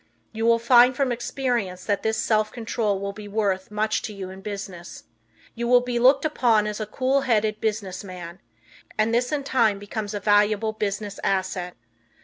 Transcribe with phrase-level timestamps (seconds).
[0.31, 4.31] You will find from experience that this self control will be worth much to you
[4.31, 5.03] in business.
[5.53, 8.41] You will be looked upon as a cool headed business man,
[8.97, 11.75] and this in time becomes a valuable business asset.